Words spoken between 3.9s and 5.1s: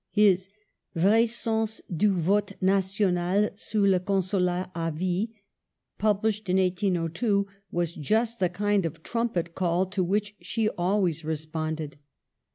Consulat d